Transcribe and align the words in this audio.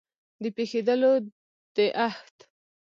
د 0.41 0.43
پېښېدلو 0.55 1.13
د 1.75 1.77
احت 2.07 2.37